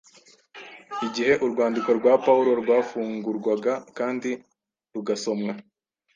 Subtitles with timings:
[1.07, 4.31] Igihe urwandiko rwa Pawulo rwafungurwaga kandi
[4.93, 5.53] rugasomwa,